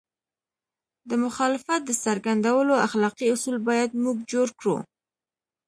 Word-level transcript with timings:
د 1.09 1.11
مخالفت 1.23 1.81
د 1.85 1.91
څرګندولو 2.03 2.73
اخلاقي 2.87 3.27
اصول 3.35 3.57
باید 3.69 3.89
موږ 4.03 4.17
جوړ 4.31 4.47
کړو. 4.59 4.77